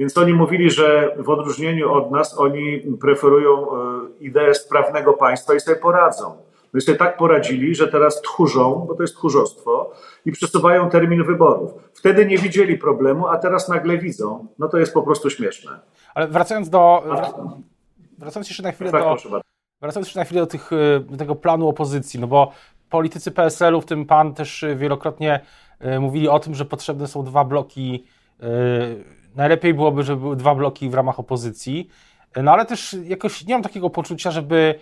Więc 0.00 0.18
oni 0.18 0.34
mówili, 0.34 0.70
że 0.70 1.14
w 1.18 1.28
odróżnieniu 1.28 1.92
od 1.92 2.10
nas 2.10 2.38
oni 2.38 2.82
preferują 3.00 3.66
ideę 4.20 4.54
sprawnego 4.54 5.12
państwa 5.12 5.54
i 5.54 5.60
sobie 5.60 5.76
poradzą. 5.76 6.36
My 6.72 6.80
sobie 6.80 6.98
tak 6.98 7.16
poradzili, 7.16 7.74
że 7.74 7.88
teraz 7.88 8.22
tchórzą, 8.22 8.84
bo 8.88 8.94
to 8.94 9.02
jest 9.02 9.14
tchórzostwo, 9.14 9.92
i 10.26 10.32
przesuwają 10.32 10.90
termin 10.90 11.24
wyborów. 11.24 11.70
Wtedy 11.94 12.26
nie 12.26 12.38
widzieli 12.38 12.78
problemu, 12.78 13.28
a 13.28 13.38
teraz 13.38 13.68
nagle 13.68 13.98
widzą. 13.98 14.46
No 14.58 14.68
to 14.68 14.78
jest 14.78 14.94
po 14.94 15.02
prostu 15.02 15.30
śmieszne. 15.30 15.80
Ale 16.14 16.28
wracając 16.28 16.70
do. 16.70 17.02
Wracając 18.18 18.48
jeszcze 18.48 18.62
na 18.62 18.72
chwilę 18.72 18.92
tak, 18.92 19.02
do. 19.02 19.40
Wracając 19.80 20.06
jeszcze 20.06 20.20
na 20.20 20.24
chwilę 20.24 20.40
do, 20.40 20.46
tych, 20.46 20.70
do 21.10 21.16
tego 21.16 21.34
planu 21.34 21.68
opozycji, 21.68 22.20
no 22.20 22.26
bo 22.26 22.52
politycy 22.90 23.30
PSL-u, 23.30 23.80
w 23.80 23.86
tym 23.86 24.06
pan 24.06 24.34
też 24.34 24.64
wielokrotnie 24.76 25.40
e, 25.78 26.00
mówili 26.00 26.28
o 26.28 26.38
tym, 26.38 26.54
że 26.54 26.64
potrzebne 26.64 27.06
są 27.06 27.24
dwa 27.24 27.44
bloki. 27.44 28.04
E, 29.34 29.36
najlepiej 29.36 29.74
byłoby, 29.74 30.02
żeby 30.02 30.20
były 30.20 30.36
dwa 30.36 30.54
bloki 30.54 30.90
w 30.90 30.94
ramach 30.94 31.20
opozycji. 31.20 31.88
E, 32.34 32.42
no 32.42 32.52
ale 32.52 32.66
też 32.66 32.96
jakoś 33.04 33.46
nie 33.46 33.54
mam 33.54 33.62
takiego 33.62 33.90
poczucia, 33.90 34.30
żeby 34.30 34.74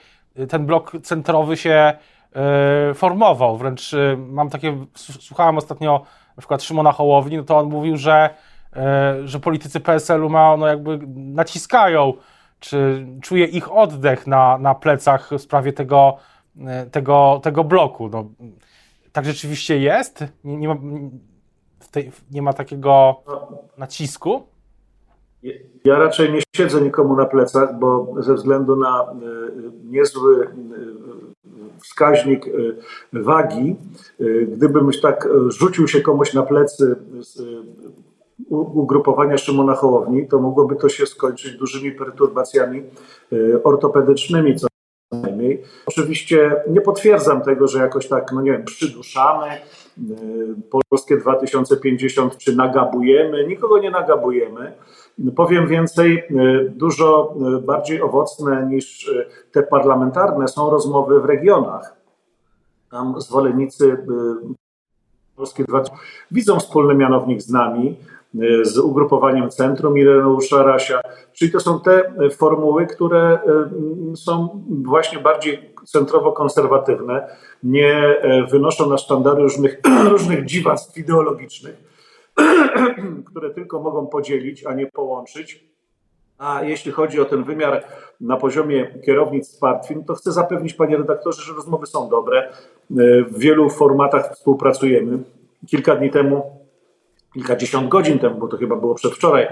ten 0.49 0.67
blok 0.67 0.93
centrowy 1.03 1.57
się 1.57 1.93
e, 2.33 2.95
formował. 2.95 3.57
Wręcz 3.57 3.95
e, 3.95 4.17
mam 4.17 4.51
takie, 4.51 4.87
słuchałem 4.95 5.59
ostatnio 5.59 6.03
na 6.37 6.41
przykład 6.41 6.63
Szymona 6.63 6.93
Hołowni, 6.93 7.37
no 7.37 7.43
to 7.43 7.59
on 7.59 7.69
mówił, 7.69 7.97
że, 7.97 8.31
e, 8.77 9.15
że 9.25 9.41
politycy 9.41 9.81
PSL-u 9.81 10.29
ma, 10.29 10.57
no 10.57 10.67
jakby 10.67 10.99
naciskają, 11.15 12.13
czy 12.61 13.07
czuje 13.23 13.45
ich 13.45 13.73
oddech 13.73 14.27
na, 14.27 14.59
na 14.59 14.75
plecach 14.75 15.31
w 15.31 15.41
sprawie 15.41 15.73
tego, 15.73 16.17
tego, 16.91 17.41
tego 17.43 17.65
bloku. 17.65 18.09
No, 18.09 18.25
tak 19.13 19.25
rzeczywiście 19.25 19.79
jest? 19.79 20.25
Nie, 20.45 20.57
nie, 20.57 20.77
tej, 21.91 22.13
nie 22.31 22.43
ma 22.43 22.53
takiego 22.53 23.17
nacisku? 23.79 24.43
Ja 25.85 25.99
raczej 25.99 26.33
nie 26.33 26.41
siedzę 26.57 26.81
nikomu 26.81 27.17
na 27.17 27.25
plecach, 27.25 27.79
bo 27.79 28.15
ze 28.19 28.35
względu 28.35 28.77
na 28.77 29.03
e, 29.03 29.15
niezły 29.85 30.47
e, 30.47 30.49
wskaźnik 31.83 32.47
e, 32.47 32.51
wagi, 33.23 33.77
gdybym 34.49 34.91
tak 35.03 35.29
rzucił 35.49 35.89
się 35.89 36.01
komuś 36.01 36.35
na 36.35 36.43
plecy 36.43 36.97
z 37.21 37.43
ugrupowania 38.51 39.39
Szymona 39.39 39.75
Hołowni, 39.75 40.29
to 40.29 40.39
mogłoby 40.39 40.77
to 40.77 40.89
się 40.89 41.07
skończyć 41.07 41.57
dużymi 41.57 41.93
perturbacjami 41.93 42.83
ortopedycznymi 43.65 44.57
co 44.57 44.67
najmniej. 45.13 45.63
Oczywiście 45.87 46.63
nie 46.71 46.81
potwierdzam 46.81 47.43
tego, 47.43 47.69
że 47.69 47.79
jakoś 47.79 48.09
tak, 48.09 48.33
no 48.33 48.43
nie 48.43 48.53
wiem, 48.53 48.65
przyduszamy 48.65 49.47
Polskie 50.91 51.17
2050 51.17 52.37
czy 52.37 52.57
nagabujemy. 52.57 53.47
Nikogo 53.47 53.79
nie 53.79 53.91
nagabujemy. 53.91 54.73
Powiem 55.37 55.69
więcej, 55.69 56.19
y, 56.19 56.73
dużo 56.77 57.35
y, 57.59 57.63
bardziej 57.63 58.03
owocne 58.03 58.67
niż 58.67 59.09
y, 59.09 59.27
te 59.53 59.63
parlamentarne 59.63 60.49
są 60.49 60.71
rozmowy 60.71 61.21
w 61.21 61.25
regionach. 61.25 61.97
Tam 62.91 63.21
zwolennicy 63.21 63.97
Polskie 65.37 65.65
Dwa 65.65 65.83
widzą 66.31 66.61
wspólny 66.61 66.95
mianownik 66.95 67.43
z 67.43 67.51
nami, 67.51 67.97
z 68.63 68.79
ugrupowaniem 68.79 69.51
Centrum 69.51 69.99
Ireneusza 69.99 70.63
Rasia. 70.63 71.01
Czyli 71.33 71.53
to 71.53 71.61
są 71.61 71.81
te 71.81 72.13
formuły, 72.31 72.87
które 72.87 73.39
są 74.15 74.65
właśnie 74.85 75.19
bardziej 75.19 75.75
centrowo-konserwatywne, 75.85 77.29
nie 77.63 78.17
wynoszą 78.51 78.91
na 78.91 78.99
sztandary 78.99 79.43
różnych, 79.43 79.81
różnych 80.13 80.45
dziwactw 80.45 80.99
ideologicznych 80.99 81.89
które 83.31 83.51
tylko 83.51 83.83
mogą 83.83 84.07
podzielić, 84.07 84.67
a 84.67 84.75
nie 84.75 84.87
połączyć. 84.87 85.65
A 86.39 86.63
jeśli 86.63 86.93
chodzi 86.93 87.21
o 87.21 87.25
ten 87.25 87.45
wymiar 87.45 87.85
na 88.21 88.37
poziomie 88.37 89.01
kierownictw 89.07 89.59
partii, 89.59 89.95
to 90.07 90.15
chcę 90.15 90.33
zapewnić, 90.33 90.75
panie 90.75 90.97
redaktorze, 90.97 91.43
że 91.43 91.53
rozmowy 91.53 91.87
są 91.87 92.09
dobre. 92.09 92.53
W 93.31 93.39
wielu 93.39 93.71
formatach 93.71 94.35
współpracujemy. 94.35 95.19
Kilka 95.67 95.97
dni 95.97 96.11
temu, 96.11 96.58
kilkadziesiąt 97.35 97.89
godzin 97.89 98.19
temu, 98.19 98.39
bo 98.39 98.49
to 98.49 98.57
chyba 98.57 98.77
było 98.77 98.95
przedwczoraj, 98.95 99.47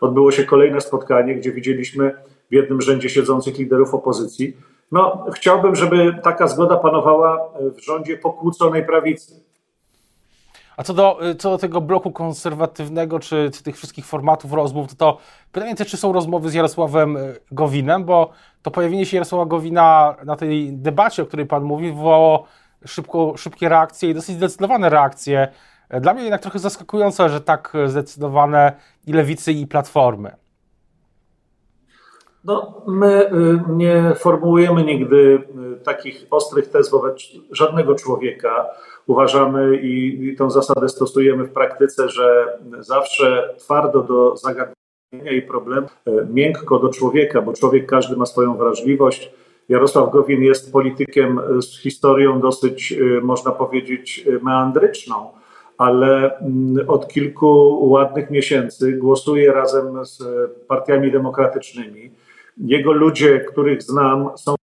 odbyło 0.00 0.32
się 0.32 0.44
kolejne 0.44 0.80
spotkanie, 0.80 1.34
gdzie 1.34 1.52
widzieliśmy 1.52 2.14
w 2.50 2.54
jednym 2.54 2.80
rzędzie 2.80 3.08
siedzących 3.08 3.58
liderów 3.58 3.94
opozycji. 3.94 4.56
No, 4.92 5.26
chciałbym, 5.34 5.76
żeby 5.76 6.14
taka 6.22 6.46
zgoda 6.46 6.76
panowała 6.76 7.48
w 7.76 7.84
rządzie 7.84 8.16
pokłóconej 8.16 8.86
prawicy 8.86 9.42
a 10.76 10.82
co 10.82 10.94
do, 10.94 11.18
co 11.38 11.50
do 11.50 11.58
tego 11.58 11.80
bloku 11.80 12.12
konserwatywnego, 12.12 13.18
czy, 13.18 13.50
czy 13.54 13.62
tych 13.62 13.76
wszystkich 13.76 14.06
formatów 14.06 14.52
rozmów, 14.52 14.94
to, 14.94 14.96
to 14.96 15.18
pytanie 15.52 15.74
czy 15.76 15.96
są 15.96 16.12
rozmowy 16.12 16.50
z 16.50 16.54
Jarosławem 16.54 17.16
y, 17.16 17.36
Gowinem, 17.52 18.04
bo 18.04 18.30
to 18.62 18.70
pojawienie 18.70 19.06
się 19.06 19.16
Jarosława 19.16 19.46
Gowina 19.46 20.16
na 20.24 20.36
tej 20.36 20.72
debacie, 20.72 21.22
o 21.22 21.26
której 21.26 21.46
Pan 21.46 21.62
mówi, 21.62 21.88
wywołało 21.88 22.44
szybko, 22.86 23.36
szybkie 23.36 23.68
reakcje 23.68 24.10
i 24.10 24.14
dosyć 24.14 24.36
zdecydowane 24.36 24.88
reakcje. 24.88 25.48
Dla 26.00 26.14
mnie 26.14 26.22
jednak 26.22 26.40
trochę 26.40 26.58
zaskakujące, 26.58 27.28
że 27.28 27.40
tak 27.40 27.72
zdecydowane 27.86 28.72
i 29.06 29.12
lewicy, 29.12 29.52
i 29.52 29.66
platformy. 29.66 30.32
No, 32.44 32.82
my 32.86 33.32
y, 33.32 33.60
nie 33.68 34.14
formułujemy 34.14 34.84
nigdy 34.84 35.42
takich 35.84 36.26
ostrych 36.30 36.68
tez 36.68 36.90
wobec 36.90 37.22
żadnego 37.50 37.94
człowieka 37.94 38.66
uważamy 39.06 39.76
i, 39.76 40.24
i 40.24 40.36
tą 40.36 40.50
zasadę 40.50 40.88
stosujemy 40.88 41.44
w 41.44 41.52
praktyce, 41.52 42.08
że 42.08 42.58
zawsze 42.78 43.54
twardo 43.58 44.02
do 44.02 44.36
zagadnienia 44.36 45.32
i 45.32 45.42
problem 45.42 45.86
miękko 46.30 46.78
do 46.78 46.88
człowieka, 46.88 47.42
bo 47.42 47.52
człowiek 47.52 47.86
każdy 47.86 48.16
ma 48.16 48.26
swoją 48.26 48.56
wrażliwość. 48.56 49.32
Jarosław 49.68 50.10
Gowin 50.10 50.42
jest 50.42 50.72
politykiem 50.72 51.40
z 51.60 51.80
historią 51.80 52.40
dosyć, 52.40 52.94
można 53.22 53.52
powiedzieć, 53.52 54.28
meandryczną 54.42 55.28
ale 55.78 56.38
mm, 56.38 56.88
od 56.88 57.08
kilku 57.08 57.78
ładnych 57.90 58.30
miesięcy 58.30 58.92
głosuje 58.92 59.52
razem 59.52 60.04
z 60.04 60.22
partiami 60.68 61.12
demokratycznymi. 61.12 62.10
Jego 62.56 62.92
ludzie, 62.92 63.40
których 63.40 63.82
znam, 63.82 64.28
są 64.36 64.54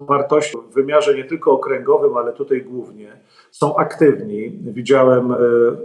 wartością 0.00 0.58
w 0.60 0.74
wymiarze 0.74 1.14
nie 1.14 1.24
tylko 1.24 1.52
okręgowym, 1.52 2.16
ale 2.16 2.32
tutaj 2.32 2.62
głównie, 2.62 3.12
są 3.50 3.76
aktywni. 3.76 4.50
Widziałem 4.50 5.32
e, 5.32 5.36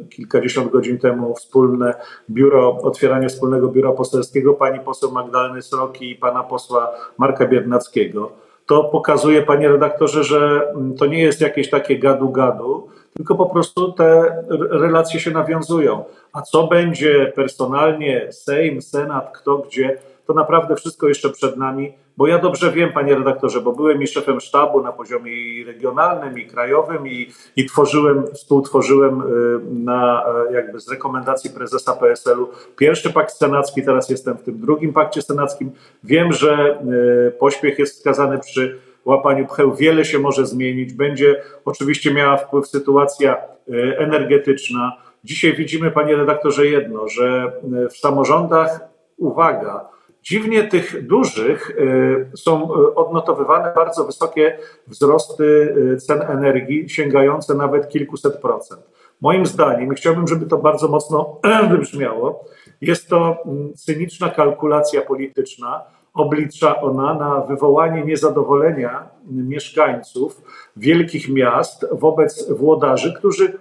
kilkadziesiąt 0.09 0.71
godzin 0.71 0.97
temu 0.97 1.35
wspólne 1.35 1.93
biuro, 2.29 2.77
otwieranie 2.81 3.29
wspólnego 3.29 3.67
biura 3.67 3.91
poselskiego 3.91 4.53
pani 4.53 4.79
poseł 4.79 5.11
Magdaleny 5.11 5.61
Sroki 5.61 6.11
i 6.11 6.15
pana 6.15 6.43
posła 6.43 6.91
Marka 7.17 7.45
Biernackiego. 7.45 8.31
To 8.65 8.83
pokazuje, 8.83 9.41
panie 9.41 9.69
redaktorze, 9.69 10.23
że 10.23 10.71
mm, 10.75 10.95
to 10.95 11.05
nie 11.05 11.21
jest 11.21 11.41
jakieś 11.41 11.69
takie 11.69 11.99
gadu-gadu, 11.99 12.87
tylko 13.17 13.35
po 13.35 13.45
prostu 13.45 13.91
te 13.91 14.35
relacje 14.69 15.19
się 15.19 15.31
nawiązują. 15.31 16.03
A 16.33 16.41
co 16.41 16.67
będzie 16.67 17.33
personalnie, 17.35 18.27
Sejm, 18.31 18.81
Senat, 18.81 19.37
kto 19.37 19.57
gdzie, 19.57 19.97
to 20.27 20.33
naprawdę 20.33 20.75
wszystko 20.75 21.07
jeszcze 21.07 21.29
przed 21.29 21.57
nami, 21.57 21.93
bo 22.17 22.27
ja 22.27 22.39
dobrze 22.39 22.71
wiem, 22.71 22.93
panie 22.93 23.15
redaktorze, 23.15 23.61
bo 23.61 23.71
byłem 23.71 24.01
i 24.01 24.07
szefem 24.07 24.39
sztabu 24.39 24.81
na 24.81 24.91
poziomie 24.91 25.31
i 25.31 25.63
regionalnym, 25.63 26.39
i 26.39 26.45
krajowym, 26.45 27.07
i, 27.07 27.31
i 27.55 27.65
tworzyłem, 27.65 28.23
współtworzyłem 28.33 29.21
y, 29.21 29.25
na, 29.71 30.25
e, 30.49 30.53
jakby 30.53 30.79
z 30.79 30.89
rekomendacji 30.89 31.49
prezesa 31.49 31.93
PSL-u 31.93 32.49
pierwszy 32.77 33.13
pakt 33.13 33.33
senacki, 33.33 33.83
teraz 33.83 34.09
jestem 34.09 34.37
w 34.37 34.43
tym 34.43 34.59
drugim 34.59 34.93
pakcie 34.93 35.21
senackim. 35.21 35.71
Wiem, 36.03 36.33
że 36.33 36.79
y, 37.27 37.31
pośpiech 37.31 37.79
jest 37.79 37.97
wskazany 37.97 38.39
przy 38.39 38.79
łapaniu 39.05 39.47
pcheł. 39.47 39.75
Wiele 39.75 40.05
się 40.05 40.19
może 40.19 40.45
zmienić. 40.45 40.93
Będzie 40.93 41.41
oczywiście 41.65 42.13
miała 42.13 42.37
wpływ 42.37 42.67
sytuacja 42.67 43.35
e, 43.35 43.97
energetyczna. 43.97 44.97
Dzisiaj 45.23 45.53
widzimy, 45.53 45.91
panie 45.91 46.15
redaktorze, 46.15 46.65
jedno, 46.65 47.07
że 47.07 47.51
e, 47.85 47.89
w 47.89 47.97
samorządach, 47.97 48.79
uwaga, 49.17 49.89
dziwnie 50.23 50.63
tych 50.63 51.07
dużych 51.07 51.71
e, 51.71 52.37
są 52.37 52.73
odnotowywane 52.95 53.73
bardzo 53.75 54.05
wysokie 54.05 54.57
wzrosty 54.87 55.75
cen 56.07 56.21
energii, 56.21 56.89
sięgające 56.89 57.55
nawet 57.55 57.89
kilkuset 57.89 58.41
procent. 58.41 58.81
Moim 59.21 59.45
zdaniem, 59.45 59.93
i 59.93 59.95
chciałbym, 59.95 60.27
żeby 60.27 60.45
to 60.45 60.57
bardzo 60.57 60.87
mocno 60.87 61.39
wybrzmiało, 61.71 62.45
jest 62.81 63.09
to 63.09 63.37
mm, 63.45 63.73
cyniczna 63.73 64.29
kalkulacja 64.29 65.01
polityczna, 65.01 65.83
oblicza 66.15 66.81
ona 66.81 67.13
na 67.13 67.41
wywołanie 67.41 68.05
niezadowolenia 68.05 69.09
mieszkańców 69.27 70.41
wielkich 70.77 71.29
miast 71.29 71.85
wobec 71.91 72.51
włodarzy, 72.51 73.13
którzy 73.17 73.57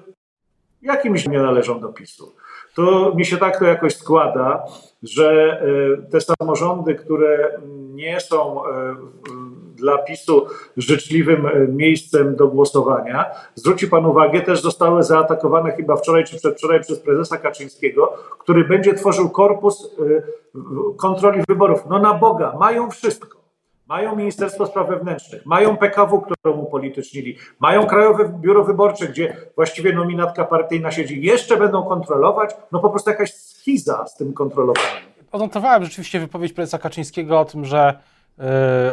jakimś 0.83 1.29
nie 1.29 1.39
należą 1.39 1.81
do 1.81 1.89
PiSu. 1.89 2.33
To 2.75 3.15
mi 3.15 3.25
się 3.27 3.37
tak 3.37 3.59
to 3.59 3.65
jakoś 3.65 3.97
składa, 3.97 4.65
że 5.03 5.61
e, 5.99 6.11
te 6.11 6.21
samorządy, 6.21 6.95
które 6.95 7.61
nie 7.95 8.21
są 8.21 8.67
e, 8.67 8.97
dla 9.85 9.99
PiSu 9.99 10.47
życzliwym 10.77 11.47
e, 11.47 11.51
miejscem 11.69 12.37
do 12.37 12.49
głosowania. 12.49 13.31
Zwróci 13.55 13.89
Pan 13.89 14.07
uwagę, 14.07 14.41
też 14.41 14.63
zostały 14.63 15.03
zaatakowane 15.03 15.73
chyba 15.73 15.97
wczoraj 15.97 16.25
czy 16.25 16.37
przedwczoraj 16.37 16.81
przez 16.81 17.01
prezesa 17.01 17.37
Kaczyńskiego, 17.39 18.13
który 18.39 18.65
będzie 18.65 18.95
tworzył 18.95 19.31
korpus 19.31 19.97
e, 19.99 20.23
kontroli 20.97 21.43
wyborów. 21.49 21.81
No 21.91 21.99
na 21.99 22.15
Boga, 22.15 22.57
mają 22.61 22.91
wszystko. 22.91 23.45
Mają 23.89 24.17
Ministerstwo 24.17 24.67
Spraw 24.67 24.89
Wewnętrznych, 24.89 25.47
mają 25.47 25.77
PKW, 25.77 26.21
którą 26.21 26.57
upolitycznili, 26.57 27.37
mają 27.61 27.87
Krajowe 27.87 28.29
Biuro 28.41 28.65
Wyborcze, 28.65 29.09
gdzie 29.09 29.37
właściwie 29.57 29.93
nominatka 29.93 30.45
partyjna 30.45 30.91
siedzi. 30.91 31.23
Jeszcze 31.23 31.57
będą 31.57 31.83
kontrolować, 31.83 32.51
no 32.73 32.81
po 32.81 32.91
prostu 32.91 33.11
jakaś 33.11 33.35
schiza 33.35 34.07
z 34.07 34.17
tym 34.17 34.33
kontrolowaniem. 34.33 35.15
Odnotowałem 35.33 35.85
rzeczywiście 35.85 36.21
wypowiedź 36.21 36.53
prezesa 36.53 36.79
Kaczyńskiego 36.79 37.41
o 37.41 37.45
tym, 37.45 37.65
że 37.65 37.95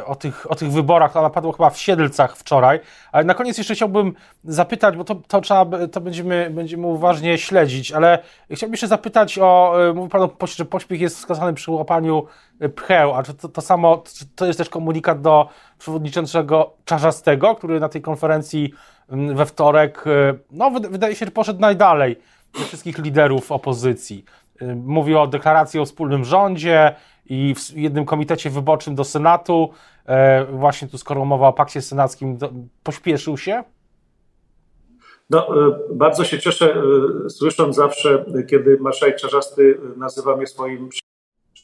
o 0.06 0.16
tych, 0.16 0.52
o 0.52 0.56
tych 0.56 0.72
wyborach, 0.72 1.18
ona 1.18 1.30
padła 1.30 1.52
chyba 1.52 1.70
w 1.70 1.78
Siedlcach 1.78 2.38
wczoraj, 2.38 2.80
ale 3.12 3.24
na 3.24 3.34
koniec 3.34 3.58
jeszcze 3.58 3.76
chciałbym 3.76 4.14
zapytać, 4.44 4.98
bo 4.98 5.04
to, 5.04 5.16
to 5.16 5.42
trzeba, 5.42 5.88
to 5.92 6.02
będziemy, 6.02 6.50
będziemy 6.50 6.88
uważnie 6.88 7.38
śledzić, 7.38 7.92
ale 7.92 8.20
chciałbym 8.52 8.74
jeszcze 8.74 8.88
zapytać 8.88 9.40
o, 9.40 9.76
e, 9.90 9.94
mówi 9.94 10.10
Pan, 10.10 10.30
że 10.58 10.66
pośpiech 10.66 11.02
jest 11.02 11.18
wskazany 11.18 11.54
przy 11.54 11.72
łapaniu 11.72 12.26
e, 12.60 12.70
pcheł, 12.70 13.14
a 13.14 13.24
czy 13.24 13.34
to, 13.34 13.50
to 13.50 13.62
samo, 13.62 14.04
to 14.36 14.46
jest 14.46 14.58
też 14.58 14.70
komunikat 14.70 15.22
do 15.22 15.50
przewodniczącego 15.78 16.74
Czarzastego, 16.86 17.56
który 17.56 17.80
na 17.80 17.90
tej 17.90 18.02
konferencji 18.02 18.74
we 19.10 19.46
wtorek, 19.46 20.06
no 20.52 20.72
wydaje 20.72 21.16
się, 21.16 21.26
że 21.26 21.32
poszedł 21.32 21.60
najdalej 21.60 22.20
ze 22.60 22.66
wszystkich 22.66 22.98
liderów 22.98 23.52
opozycji. 23.52 24.26
Mówi 24.76 25.16
o 25.16 25.28
deklaracji 25.28 25.80
o 25.80 25.86
wspólnym 25.86 26.26
rządzie, 26.26 26.96
i 27.26 27.56
w 27.56 27.78
jednym 27.78 28.06
komitecie 28.06 28.50
wyborczym 28.50 28.96
do 28.96 29.04
Senatu, 29.04 29.70
e, 30.06 30.46
właśnie 30.46 30.88
tu 30.88 30.98
skoro 30.98 31.26
mowa 31.26 31.48
o 31.48 31.54
pakcie 31.54 31.82
senackim, 31.82 32.38
pośpieszył 32.84 33.38
się? 33.38 33.64
No, 35.30 35.68
e, 35.68 35.78
bardzo 35.96 36.24
się 36.24 36.40
cieszę, 36.40 36.76
e, 37.26 37.30
słysząc 37.30 37.76
zawsze, 37.76 38.26
kiedy 38.50 38.78
marszałek 38.80 39.16
Czarzasty 39.16 39.80
nazywa 39.98 40.36
mnie 40.36 40.48
swoim 40.48 40.90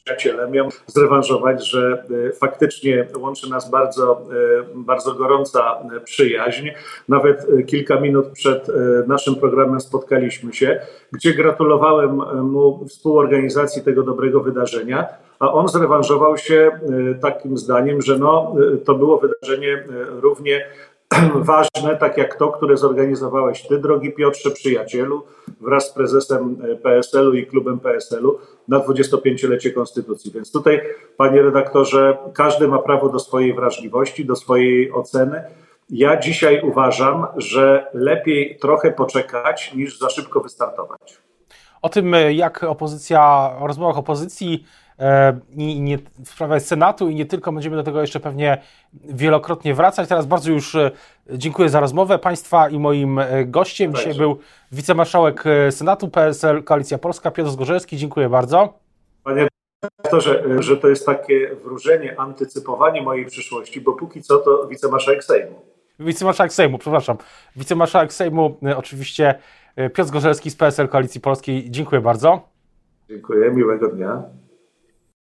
przyjacielem. 0.04 0.54
Ja 0.54 0.64
muszę 0.64 0.78
zrewanżować, 0.86 1.68
że 1.68 2.04
faktycznie 2.40 3.06
łączy 3.18 3.50
nas 3.50 3.70
bardzo, 3.70 4.26
bardzo 4.74 5.14
gorąca 5.14 5.78
przyjaźń. 6.04 6.68
Nawet 7.08 7.46
kilka 7.66 8.00
minut 8.00 8.28
przed 8.28 8.66
naszym 9.06 9.34
programem 9.34 9.80
spotkaliśmy 9.80 10.52
się, 10.52 10.80
gdzie 11.12 11.34
gratulowałem 11.34 12.10
mu 12.50 12.86
współorganizacji 12.88 13.82
tego 13.82 14.02
dobrego 14.02 14.40
wydarzenia 14.40 15.08
a 15.38 15.52
on 15.52 15.68
zrewanżował 15.68 16.38
się 16.38 16.70
e, 17.10 17.14
takim 17.14 17.58
zdaniem, 17.58 18.02
że 18.02 18.18
no, 18.18 18.54
e, 18.74 18.76
to 18.76 18.94
było 18.94 19.18
wydarzenie 19.18 19.72
e, 19.72 19.86
równie 20.20 20.66
ważne, 21.34 21.96
tak 22.00 22.18
jak 22.18 22.36
to, 22.36 22.48
które 22.48 22.76
zorganizowałeś 22.76 23.62
ty, 23.62 23.78
drogi 23.78 24.12
Piotrze, 24.12 24.50
przyjacielu, 24.50 25.22
wraz 25.60 25.90
z 25.90 25.92
prezesem 25.92 26.56
PSL-u 26.82 27.32
i 27.32 27.46
klubem 27.46 27.80
PSL-u 27.80 28.38
na 28.68 28.78
25-lecie 28.78 29.70
Konstytucji. 29.70 30.32
Więc 30.32 30.52
tutaj, 30.52 30.80
panie 31.16 31.42
redaktorze, 31.42 32.18
każdy 32.34 32.68
ma 32.68 32.78
prawo 32.78 33.08
do 33.08 33.18
swojej 33.18 33.54
wrażliwości, 33.54 34.24
do 34.24 34.36
swojej 34.36 34.92
oceny. 34.92 35.42
Ja 35.90 36.20
dzisiaj 36.20 36.62
uważam, 36.62 37.26
że 37.36 37.86
lepiej 37.94 38.58
trochę 38.58 38.92
poczekać, 38.92 39.74
niż 39.74 39.98
za 39.98 40.10
szybko 40.10 40.40
wystartować. 40.40 41.18
O 41.82 41.88
tym, 41.88 42.12
jak 42.30 42.62
opozycja, 42.62 43.52
o 43.60 43.66
rozmowach 43.66 43.98
opozycji 43.98 44.64
i 45.56 45.80
nie, 45.80 45.98
w 45.98 46.28
sprawach 46.28 46.62
Senatu 46.62 47.08
i 47.08 47.14
nie 47.14 47.26
tylko, 47.26 47.52
będziemy 47.52 47.76
do 47.76 47.82
tego 47.82 48.00
jeszcze 48.00 48.20
pewnie 48.20 48.58
wielokrotnie 48.92 49.74
wracać. 49.74 50.08
Teraz 50.08 50.26
bardzo 50.26 50.50
już 50.50 50.74
e, 50.74 50.90
dziękuję 51.30 51.68
za 51.68 51.80
rozmowę 51.80 52.18
Państwa 52.18 52.68
i 52.68 52.78
moim 52.78 53.18
e, 53.18 53.44
gościem. 53.44 53.94
Dzisiaj 53.94 54.14
był 54.14 54.38
wicemarszałek 54.72 55.44
Senatu 55.70 56.08
PSL 56.08 56.64
Koalicja 56.64 56.98
Polska 56.98 57.30
Piotr 57.30 57.50
Zgorzelski. 57.50 57.96
Dziękuję 57.96 58.28
bardzo. 58.28 58.78
Panie 59.24 59.48
redaktorze, 59.82 60.44
że 60.58 60.76
to 60.76 60.88
jest 60.88 61.06
takie 61.06 61.54
wróżenie, 61.64 62.20
antycypowanie 62.20 63.02
mojej 63.02 63.26
przyszłości, 63.26 63.80
bo 63.80 63.92
póki 63.92 64.22
co 64.22 64.38
to 64.38 64.68
wicemarszałek 64.68 65.24
Sejmu. 65.24 65.62
Wicemarszałek 65.98 66.52
Sejmu, 66.52 66.78
przepraszam. 66.78 67.16
Wicemarszałek 67.56 68.12
Sejmu, 68.12 68.58
oczywiście 68.76 69.34
Piotr 69.76 70.08
Zgorzelski 70.08 70.50
z 70.50 70.56
PSL 70.56 70.88
Koalicji 70.88 71.20
Polskiej. 71.20 71.70
Dziękuję 71.70 72.00
bardzo. 72.00 72.48
Dziękuję, 73.08 73.50
miłego 73.50 73.88
dnia. 73.88 74.22